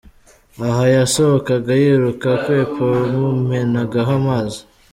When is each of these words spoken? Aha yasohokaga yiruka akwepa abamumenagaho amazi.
Aha 0.67 0.83
yasohokaga 0.95 1.71
yiruka 1.81 2.27
akwepa 2.35 2.79
abamumenagaho 2.85 4.11
amazi. 4.21 4.59